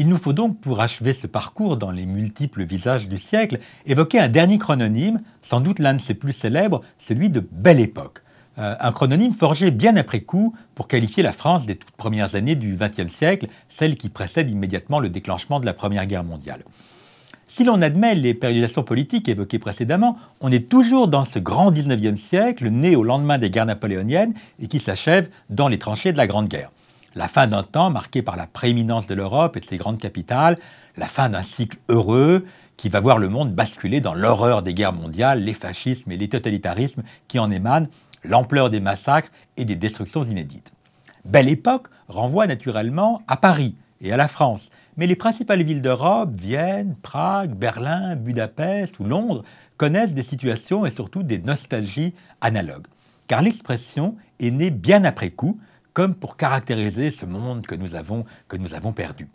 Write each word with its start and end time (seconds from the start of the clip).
Il 0.00 0.08
nous 0.08 0.16
faut 0.16 0.32
donc, 0.32 0.58
pour 0.62 0.80
achever 0.80 1.12
ce 1.12 1.26
parcours 1.26 1.76
dans 1.76 1.90
les 1.90 2.06
multiples 2.06 2.64
visages 2.64 3.06
du 3.06 3.18
siècle, 3.18 3.58
évoquer 3.84 4.18
un 4.18 4.30
dernier 4.30 4.56
chrononyme, 4.56 5.20
sans 5.42 5.60
doute 5.60 5.78
l'un 5.78 5.92
de 5.92 6.00
ses 6.00 6.14
plus 6.14 6.32
célèbres, 6.32 6.80
celui 6.98 7.28
de 7.28 7.46
Belle 7.52 7.80
Époque. 7.80 8.22
Euh, 8.56 8.76
un 8.80 8.92
chrononyme 8.92 9.34
forgé 9.34 9.70
bien 9.70 9.96
après 9.96 10.22
coup 10.22 10.56
pour 10.74 10.88
qualifier 10.88 11.22
la 11.22 11.34
France 11.34 11.66
des 11.66 11.76
toutes 11.76 11.90
premières 11.90 12.34
années 12.34 12.54
du 12.54 12.78
XXe 12.80 13.12
siècle, 13.12 13.48
celles 13.68 13.96
qui 13.96 14.08
précèdent 14.08 14.48
immédiatement 14.48 15.00
le 15.00 15.10
déclenchement 15.10 15.60
de 15.60 15.66
la 15.66 15.74
Première 15.74 16.06
Guerre 16.06 16.24
mondiale. 16.24 16.64
Si 17.46 17.62
l'on 17.62 17.82
admet 17.82 18.14
les 18.14 18.32
périodisations 18.32 18.84
politiques 18.84 19.28
évoquées 19.28 19.58
précédemment, 19.58 20.16
on 20.40 20.50
est 20.50 20.70
toujours 20.70 21.08
dans 21.08 21.26
ce 21.26 21.38
grand 21.38 21.72
XIXe 21.72 22.18
siècle, 22.18 22.70
né 22.70 22.96
au 22.96 23.04
lendemain 23.04 23.36
des 23.36 23.50
guerres 23.50 23.66
napoléoniennes 23.66 24.32
et 24.60 24.66
qui 24.66 24.80
s'achève 24.80 25.28
dans 25.50 25.68
les 25.68 25.78
tranchées 25.78 26.12
de 26.12 26.16
la 26.16 26.26
Grande 26.26 26.48
Guerre. 26.48 26.70
La 27.16 27.26
fin 27.26 27.48
d'un 27.48 27.64
temps 27.64 27.90
marqué 27.90 28.22
par 28.22 28.36
la 28.36 28.46
prééminence 28.46 29.08
de 29.08 29.14
l'Europe 29.14 29.56
et 29.56 29.60
de 29.60 29.64
ses 29.64 29.78
grandes 29.78 29.98
capitales, 29.98 30.56
la 30.96 31.08
fin 31.08 31.28
d'un 31.28 31.42
cycle 31.42 31.78
heureux 31.88 32.46
qui 32.76 32.88
va 32.88 33.00
voir 33.00 33.18
le 33.18 33.28
monde 33.28 33.52
basculer 33.52 34.00
dans 34.00 34.14
l'horreur 34.14 34.62
des 34.62 34.74
guerres 34.74 34.92
mondiales, 34.92 35.42
les 35.42 35.54
fascismes 35.54 36.12
et 36.12 36.16
les 36.16 36.28
totalitarismes 36.28 37.02
qui 37.26 37.40
en 37.40 37.50
émanent, 37.50 37.88
l'ampleur 38.22 38.70
des 38.70 38.80
massacres 38.80 39.30
et 39.56 39.64
des 39.64 39.74
destructions 39.76 40.22
inédites. 40.22 40.72
Belle 41.24 41.48
époque 41.48 41.88
renvoie 42.08 42.46
naturellement 42.46 43.22
à 43.26 43.36
Paris 43.36 43.74
et 44.00 44.12
à 44.12 44.16
la 44.16 44.28
France, 44.28 44.70
mais 44.96 45.06
les 45.06 45.16
principales 45.16 45.62
villes 45.62 45.82
d'Europe, 45.82 46.30
Vienne, 46.32 46.94
Prague, 47.02 47.54
Berlin, 47.54 48.14
Budapest 48.16 48.98
ou 49.00 49.04
Londres, 49.04 49.44
connaissent 49.76 50.14
des 50.14 50.22
situations 50.22 50.86
et 50.86 50.90
surtout 50.90 51.22
des 51.22 51.38
nostalgies 51.38 52.14
analogues. 52.40 52.86
Car 53.26 53.42
l'expression 53.42 54.16
est 54.38 54.50
née 54.50 54.70
bien 54.70 55.04
après 55.04 55.30
coup, 55.30 55.60
comme 55.92 56.14
pour 56.14 56.36
caractériser 56.36 57.10
ce 57.10 57.26
monde 57.26 57.66
que 57.66 57.74
nous 57.74 57.94
avons, 57.94 58.24
perdu. 58.92 59.28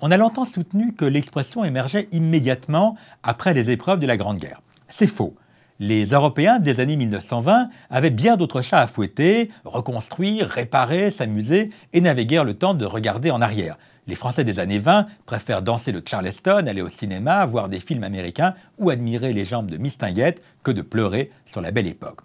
On 0.00 0.10
a 0.10 0.16
longtemps 0.16 0.44
soutenu 0.44 0.92
que 0.92 1.04
l'expression 1.04 1.64
émergeait 1.64 2.08
immédiatement 2.12 2.96
après 3.22 3.54
les 3.54 3.70
épreuves 3.70 4.00
de 4.00 4.06
la 4.06 4.16
Grande 4.16 4.38
Guerre. 4.38 4.60
C'est 4.88 5.06
faux. 5.06 5.34
Les 5.78 6.06
Européens 6.06 6.58
des 6.58 6.80
années 6.80 6.96
1920 6.96 7.68
avaient 7.90 8.10
bien 8.10 8.36
d'autres 8.36 8.62
chats 8.62 8.80
à 8.80 8.86
fouetter, 8.86 9.50
reconstruire, 9.64 10.48
réparer, 10.48 11.10
s'amuser, 11.10 11.70
et 11.92 12.00
n'avaient 12.00 12.26
guère 12.26 12.44
le 12.44 12.54
temps 12.54 12.74
de 12.74 12.86
regarder 12.86 13.30
en 13.30 13.42
arrière. 13.42 13.76
Les 14.06 14.14
Français 14.14 14.44
des 14.44 14.60
années 14.60 14.78
20 14.78 15.06
préfèrent 15.26 15.62
danser 15.62 15.92
le 15.92 16.02
Charleston, 16.04 16.66
aller 16.66 16.80
au 16.80 16.88
cinéma, 16.88 17.44
voir 17.44 17.68
des 17.68 17.80
films 17.80 18.04
américains 18.04 18.54
ou 18.78 18.90
admirer 18.90 19.32
les 19.32 19.44
jambes 19.44 19.70
de 19.70 19.76
Mistinguette 19.76 20.42
que 20.62 20.70
de 20.70 20.82
pleurer 20.82 21.30
sur 21.44 21.60
la 21.60 21.72
belle 21.72 21.88
époque. 21.88 22.20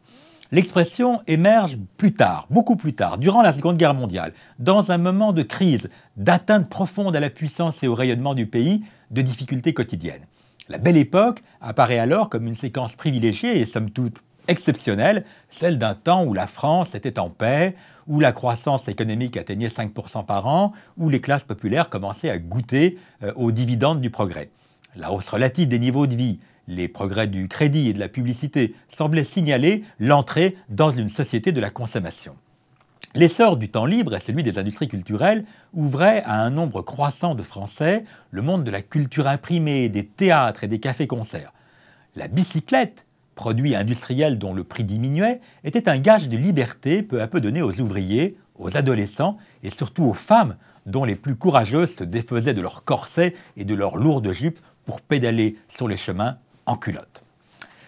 L'expression 0.53 1.21
émerge 1.27 1.77
plus 1.95 2.13
tard, 2.13 2.45
beaucoup 2.49 2.75
plus 2.75 2.94
tard, 2.94 3.17
durant 3.17 3.41
la 3.41 3.53
Seconde 3.53 3.77
Guerre 3.77 3.94
mondiale, 3.94 4.33
dans 4.59 4.91
un 4.91 4.97
moment 4.97 5.31
de 5.31 5.44
crise, 5.44 5.89
d'atteinte 6.17 6.69
profonde 6.69 7.16
à 7.16 7.21
la 7.21 7.30
puissance 7.30 7.81
et 7.83 7.88
au 7.88 7.95
rayonnement 7.95 8.35
du 8.35 8.45
pays, 8.45 8.83
de 9.11 9.22
difficultés 9.22 9.73
quotidiennes. 9.73 10.25
La 10.67 10.77
belle 10.77 10.97
époque 10.97 11.41
apparaît 11.61 11.99
alors 11.99 12.27
comme 12.27 12.47
une 12.47 12.55
séquence 12.55 12.95
privilégiée 12.95 13.61
et 13.61 13.66
somme 13.66 13.91
toute 13.91 14.22
exceptionnelle, 14.49 15.23
celle 15.49 15.77
d'un 15.77 15.94
temps 15.94 16.25
où 16.25 16.33
la 16.33 16.47
France 16.47 16.95
était 16.95 17.17
en 17.17 17.29
paix, 17.29 17.73
où 18.07 18.19
la 18.19 18.33
croissance 18.33 18.89
économique 18.89 19.38
atteignait 19.38 19.69
5% 19.69 20.25
par 20.25 20.47
an, 20.47 20.73
où 20.97 21.07
les 21.07 21.22
classes 21.22 21.45
populaires 21.45 21.89
commençaient 21.89 22.29
à 22.29 22.39
goûter 22.39 22.97
euh, 23.23 23.31
aux 23.38 23.53
dividendes 23.53 24.02
du 24.02 24.09
progrès. 24.09 24.49
La 24.97 25.13
hausse 25.13 25.29
relative 25.29 25.69
des 25.69 25.79
niveaux 25.79 26.07
de 26.07 26.16
vie, 26.16 26.39
les 26.72 26.88
progrès 26.88 27.27
du 27.27 27.47
crédit 27.47 27.89
et 27.89 27.94
de 27.94 28.00
la 28.00 28.09
publicité 28.09 28.75
semblaient 28.88 29.23
signaler 29.23 29.83
l'entrée 30.00 30.55
dans 30.69 30.91
une 30.91 31.09
société 31.09 31.52
de 31.52 31.61
la 31.61 31.69
consommation. 31.69 32.36
L'essor 33.13 33.58
du 33.58 33.69
temps 33.69 33.86
libre 33.86 34.16
et 34.16 34.22
celui 34.22 34.41
des 34.41 34.58
industries 34.58 34.88
culturelles 34.88 35.44
ouvrait 35.73 36.23
à 36.23 36.36
un 36.36 36.50
nombre 36.50 36.81
croissant 36.81 37.36
de 37.36 37.44
Français 37.44 38.06
le 38.31 38.41
monde 38.41 38.63
de 38.63 38.72
la 38.72 38.81
culture 38.81 39.28
imprimée, 39.28 39.90
des 39.90 40.06
théâtres 40.06 40.63
et 40.63 40.69
des 40.69 40.79
cafés-concerts. 40.79 41.53
La 42.16 42.29
bicyclette 42.29 43.06
produit 43.35 43.75
industriel 43.75 44.38
dont 44.38 44.53
le 44.53 44.63
prix 44.63 44.84
diminuait, 44.84 45.41
était 45.63 45.90
un 45.90 45.97
gage 45.97 46.29
de 46.29 46.38
liberté 46.38 47.01
peu 47.01 47.22
à 47.22 47.28
peu 47.28 47.41
donné 47.41 47.62
aux 47.62 47.79
ouvriers, 47.79 48.38
aux 48.59 48.78
adolescents 48.78 49.38
et 49.63 49.69
surtout 49.69 50.03
aux 50.03 50.13
femmes 50.13 50.57
dont 50.85 51.06
les 51.06 51.16
plus 51.16 51.35
courageuses 51.35 51.95
se 51.95 52.03
défaisaient 52.03 52.53
de 52.53 52.62
leurs 52.62 52.84
corsets 52.84 53.34
et 53.57 53.66
de 53.66 53.74
leurs 53.74 53.97
lourdes 53.97 54.31
jupes 54.31 54.59
pour 54.85 55.01
pédaler 55.01 55.57
sur 55.69 55.88
les 55.88 55.97
chemins 55.97 56.38
en 56.66 56.77
culotte. 56.77 57.23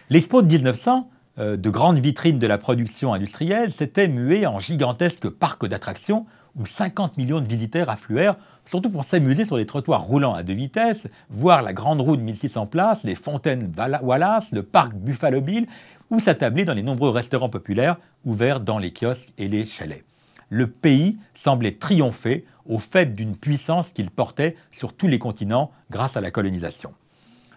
L'expo 0.09 0.41
de 0.41 0.47
1900, 0.47 1.09
euh, 1.39 1.57
de 1.57 1.69
grandes 1.69 1.99
vitrines 1.99 2.39
de 2.39 2.47
la 2.47 2.57
production 2.57 3.13
industrielle, 3.13 3.71
s'était 3.71 4.07
muée 4.07 4.45
en 4.45 4.59
gigantesque 4.59 5.29
parc 5.29 5.65
d'attractions 5.65 6.25
où 6.55 6.65
50 6.65 7.17
millions 7.17 7.41
de 7.41 7.47
visiteurs 7.47 7.89
affluèrent, 7.89 8.35
surtout 8.65 8.89
pour 8.89 9.03
s'amuser 9.03 9.45
sur 9.45 9.57
les 9.57 9.65
trottoirs 9.65 10.03
roulants 10.03 10.35
à 10.35 10.43
deux 10.43 10.53
vitesses, 10.53 11.07
voir 11.29 11.63
la 11.63 11.73
grande 11.73 12.01
roue 12.01 12.15
de 12.15 12.21
1600 12.21 12.67
places, 12.67 13.03
les 13.03 13.15
fontaines 13.15 13.73
Wallace, 14.01 14.51
le 14.51 14.61
parc 14.61 14.93
Buffalo 14.93 15.41
Bill, 15.41 15.67
ou 16.11 16.19
s'attabler 16.19 16.63
dans 16.63 16.75
les 16.75 16.83
nombreux 16.83 17.09
restaurants 17.09 17.49
populaires 17.49 17.97
ouverts 18.23 18.59
dans 18.59 18.77
les 18.77 18.91
kiosques 18.91 19.33
et 19.37 19.47
les 19.47 19.65
chalets. 19.65 20.03
Le 20.49 20.67
pays 20.67 21.17
semblait 21.33 21.71
triompher 21.71 22.45
au 22.67 22.77
fait 22.77 23.15
d'une 23.15 23.35
puissance 23.35 23.89
qu'il 23.89 24.11
portait 24.11 24.55
sur 24.71 24.93
tous 24.93 25.07
les 25.07 25.17
continents 25.17 25.71
grâce 25.89 26.15
à 26.15 26.21
la 26.21 26.29
colonisation. 26.29 26.93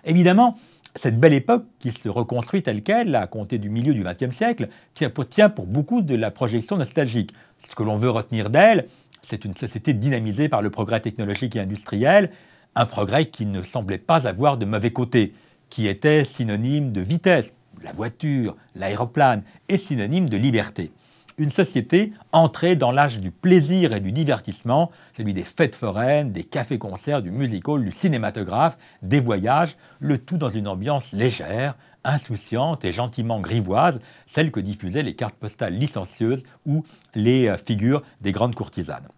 Évidemment, 0.05 0.57
cette 0.97 1.21
belle 1.21 1.33
époque 1.33 1.67
qui 1.79 1.93
se 1.93 2.09
reconstruit 2.09 2.63
telle 2.63 2.83
qu'elle, 2.83 3.15
à 3.15 3.27
compter 3.27 3.59
du 3.59 3.71
milieu 3.71 3.95
du 3.95 4.03
XXe 4.03 4.35
siècle, 4.35 4.69
tient 4.95 5.49
pour 5.49 5.67
beaucoup 5.67 6.03
de 6.03 6.15
la 6.15 6.31
projection 6.31 6.77
nostalgique. 6.77 7.33
Ce 7.69 7.75
que 7.75 7.83
l'on 7.83 7.97
veut 7.97 8.11
retenir 8.11 8.51
d'elle, 8.51 8.87
c'est 9.23 9.45
une 9.45 9.57
société 9.57 9.93
dynamisée 9.93 10.49
par 10.49 10.63
le 10.63 10.71
progrès 10.71 11.01
technologique 11.01 11.57
et 11.57 11.61
industriel, 11.61 12.31
un 12.75 12.87
progrès 12.87 13.27
qui 13.27 13.47
ne 13.47 13.63
semblait 13.63 13.99
pas 13.99 14.27
avoir 14.27 14.57
de 14.59 14.67
mauvais 14.67 14.93
côté, 14.93 15.35
qui 15.71 15.87
était 15.87 16.25
synonyme 16.25 16.93
de 16.93 17.01
vitesse. 17.01 17.53
La 17.83 17.93
voiture, 17.93 18.57
l'aéroplane 18.75 19.43
est 19.69 19.79
synonyme 19.79 20.29
de 20.29 20.37
liberté 20.37 20.93
une 21.39 21.51
société 21.51 22.13
entrée 22.33 22.77
dans 22.77 22.93
l'âge 22.93 23.21
du 23.21 23.31
plaisir 23.31 23.93
et 23.93 24.01
du 24.01 24.13
divertissement, 24.13 24.91
celui 25.17 25.35
des 25.35 25.45
fêtes 25.45 25.75
foraines, 25.75 26.33
des 26.33 26.45
cafés-concerts, 26.45 27.23
du 27.23 27.31
musical, 27.31 27.85
du 27.85 27.93
cinématographe, 27.93 28.79
des 29.03 29.21
voyages, 29.21 29.77
le 30.01 30.19
tout 30.19 30.39
dans 30.39 30.51
une 30.51 30.69
ambiance 30.69 31.13
légère, 31.13 31.77
insouciante 32.05 32.85
et 32.85 32.93
gentiment 32.93 33.41
grivoise, 33.41 34.01
celle 34.27 34.51
que 34.51 34.61
diffusaient 34.61 35.03
les 35.03 35.15
cartes 35.15 35.35
postales 35.35 35.75
licencieuses 35.75 36.45
ou 36.65 36.85
les 37.15 37.49
euh, 37.49 37.59
figures 37.59 38.03
des 38.21 38.33
grandes 38.33 38.55
courtisanes. 38.55 39.09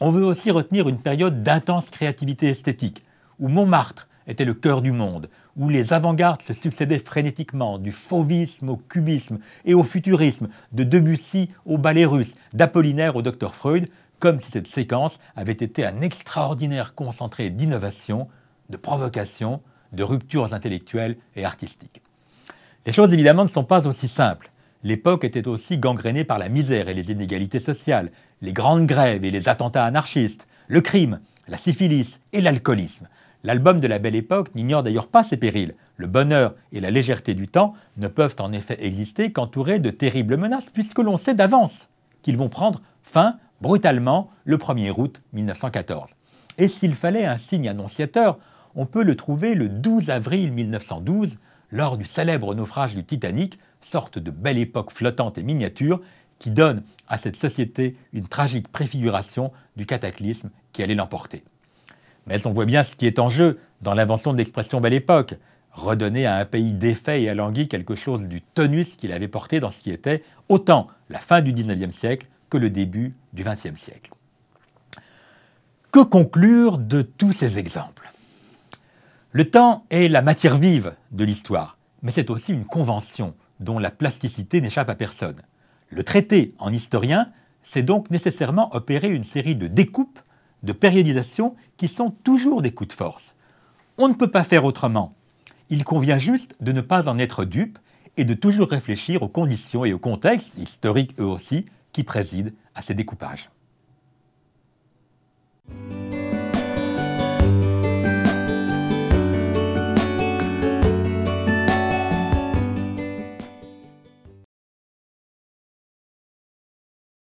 On 0.00 0.10
veut 0.10 0.24
aussi 0.24 0.50
retenir 0.50 0.88
une 0.88 1.00
période 1.00 1.42
d'intense 1.42 1.90
créativité 1.90 2.48
esthétique, 2.48 3.04
où 3.38 3.48
Montmartre 3.48 4.08
était 4.30 4.44
le 4.44 4.54
cœur 4.54 4.80
du 4.80 4.92
monde, 4.92 5.28
où 5.56 5.68
les 5.68 5.92
avant-gardes 5.92 6.40
se 6.40 6.54
succédaient 6.54 7.00
frénétiquement, 7.00 7.78
du 7.78 7.90
fauvisme 7.90 8.68
au 8.68 8.76
cubisme 8.76 9.40
et 9.64 9.74
au 9.74 9.82
futurisme, 9.82 10.48
de 10.72 10.84
Debussy 10.84 11.50
au 11.66 11.78
ballet 11.78 12.06
russe, 12.06 12.36
d'Apollinaire 12.52 13.16
au 13.16 13.22
docteur 13.22 13.54
Freud, 13.54 13.88
comme 14.20 14.40
si 14.40 14.50
cette 14.50 14.68
séquence 14.68 15.18
avait 15.34 15.52
été 15.52 15.84
un 15.84 16.00
extraordinaire 16.00 16.94
concentré 16.94 17.50
d'innovation, 17.50 18.28
de 18.68 18.76
provocation, 18.76 19.60
de 19.92 20.04
ruptures 20.04 20.54
intellectuelles 20.54 21.16
et 21.34 21.44
artistiques. 21.44 22.00
Les 22.86 22.92
choses 22.92 23.12
évidemment 23.12 23.42
ne 23.42 23.48
sont 23.48 23.64
pas 23.64 23.88
aussi 23.88 24.06
simples. 24.06 24.50
L'époque 24.84 25.24
était 25.24 25.48
aussi 25.48 25.76
gangrénée 25.78 26.24
par 26.24 26.38
la 26.38 26.48
misère 26.48 26.88
et 26.88 26.94
les 26.94 27.10
inégalités 27.10 27.60
sociales, 27.60 28.10
les 28.40 28.52
grandes 28.52 28.86
grèves 28.86 29.24
et 29.24 29.30
les 29.30 29.48
attentats 29.48 29.84
anarchistes, 29.84 30.46
le 30.68 30.80
crime, 30.80 31.20
la 31.48 31.58
syphilis 31.58 32.20
et 32.32 32.40
l'alcoolisme. 32.40 33.08
L'album 33.42 33.80
de 33.80 33.86
la 33.86 33.98
Belle 33.98 34.16
Époque 34.16 34.54
n'ignore 34.54 34.82
d'ailleurs 34.82 35.08
pas 35.08 35.22
ces 35.22 35.38
périls. 35.38 35.74
Le 35.96 36.06
bonheur 36.06 36.54
et 36.72 36.80
la 36.80 36.90
légèreté 36.90 37.32
du 37.34 37.48
temps 37.48 37.74
ne 37.96 38.06
peuvent 38.06 38.36
en 38.38 38.52
effet 38.52 38.76
exister 38.84 39.32
qu'entourés 39.32 39.78
de 39.78 39.90
terribles 39.90 40.36
menaces, 40.36 40.68
puisque 40.68 40.98
l'on 40.98 41.16
sait 41.16 41.34
d'avance 41.34 41.88
qu'ils 42.20 42.36
vont 42.36 42.50
prendre 42.50 42.82
fin 43.02 43.38
brutalement 43.62 44.30
le 44.44 44.58
1er 44.58 44.92
août 44.94 45.22
1914. 45.32 46.10
Et 46.58 46.68
s'il 46.68 46.94
fallait 46.94 47.24
un 47.24 47.38
signe 47.38 47.68
annonciateur, 47.68 48.38
on 48.74 48.84
peut 48.84 49.04
le 49.04 49.16
trouver 49.16 49.54
le 49.54 49.70
12 49.70 50.10
avril 50.10 50.52
1912, 50.52 51.38
lors 51.70 51.96
du 51.96 52.04
célèbre 52.04 52.54
naufrage 52.54 52.94
du 52.94 53.04
Titanic, 53.04 53.58
sorte 53.80 54.18
de 54.18 54.30
belle 54.30 54.58
époque 54.58 54.92
flottante 54.92 55.38
et 55.38 55.42
miniature, 55.42 56.02
qui 56.38 56.50
donne 56.50 56.82
à 57.08 57.16
cette 57.16 57.36
société 57.36 57.96
une 58.12 58.28
tragique 58.28 58.68
préfiguration 58.68 59.50
du 59.76 59.86
cataclysme 59.86 60.50
qui 60.72 60.82
allait 60.82 60.94
l'emporter. 60.94 61.42
Mais 62.26 62.46
on 62.46 62.52
voit 62.52 62.66
bien 62.66 62.82
ce 62.82 62.96
qui 62.96 63.06
est 63.06 63.18
en 63.18 63.28
jeu 63.28 63.58
dans 63.82 63.94
l'invention 63.94 64.32
de 64.32 64.38
l'expression 64.38 64.80
belle 64.80 64.94
époque. 64.94 65.34
Redonner 65.72 66.26
à 66.26 66.36
un 66.36 66.44
pays 66.44 66.74
défait 66.74 67.22
et 67.22 67.28
alangui 67.28 67.68
quelque 67.68 67.94
chose 67.94 68.26
du 68.26 68.42
tonus 68.42 68.96
qu'il 68.96 69.12
avait 69.12 69.28
porté 69.28 69.60
dans 69.60 69.70
ce 69.70 69.80
qui 69.80 69.90
était 69.90 70.22
autant 70.48 70.88
la 71.08 71.20
fin 71.20 71.40
du 71.40 71.52
XIXe 71.52 71.94
siècle 71.94 72.26
que 72.48 72.58
le 72.58 72.70
début 72.70 73.14
du 73.32 73.44
XXe 73.44 73.76
siècle. 73.76 74.10
Que 75.92 76.00
conclure 76.00 76.78
de 76.78 77.02
tous 77.02 77.32
ces 77.32 77.58
exemples? 77.58 78.10
Le 79.32 79.48
temps 79.48 79.84
est 79.90 80.08
la 80.08 80.22
matière 80.22 80.56
vive 80.56 80.94
de 81.12 81.24
l'histoire, 81.24 81.78
mais 82.02 82.10
c'est 82.10 82.30
aussi 82.30 82.52
une 82.52 82.64
convention 82.64 83.34
dont 83.60 83.78
la 83.78 83.90
plasticité 83.90 84.60
n'échappe 84.60 84.88
à 84.88 84.94
personne. 84.96 85.40
Le 85.88 86.02
traité 86.02 86.54
en 86.58 86.72
historien, 86.72 87.30
c'est 87.62 87.82
donc 87.82 88.10
nécessairement 88.10 88.74
opérer 88.74 89.10
une 89.10 89.24
série 89.24 89.56
de 89.56 89.66
découpes 89.66 90.18
de 90.62 90.72
périodisation 90.72 91.56
qui 91.76 91.88
sont 91.88 92.10
toujours 92.10 92.62
des 92.62 92.72
coups 92.72 92.88
de 92.88 92.94
force. 92.94 93.34
On 93.98 94.08
ne 94.08 94.14
peut 94.14 94.30
pas 94.30 94.44
faire 94.44 94.64
autrement. 94.64 95.14
Il 95.68 95.84
convient 95.84 96.18
juste 96.18 96.56
de 96.60 96.72
ne 96.72 96.80
pas 96.80 97.08
en 97.08 97.18
être 97.18 97.44
dupe 97.44 97.78
et 98.16 98.24
de 98.24 98.34
toujours 98.34 98.68
réfléchir 98.68 99.22
aux 99.22 99.28
conditions 99.28 99.84
et 99.84 99.92
aux 99.92 99.98
contextes, 99.98 100.58
historiques 100.58 101.14
eux 101.18 101.24
aussi, 101.24 101.66
qui 101.92 102.02
président 102.02 102.50
à 102.74 102.82
ces 102.82 102.94
découpages. 102.94 103.50